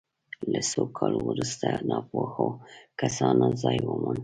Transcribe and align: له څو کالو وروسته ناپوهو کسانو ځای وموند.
له 0.51 0.59
څو 0.69 0.81
کالو 0.97 1.19
وروسته 1.29 1.67
ناپوهو 1.89 2.47
کسانو 3.01 3.45
ځای 3.61 3.77
وموند. 3.83 4.19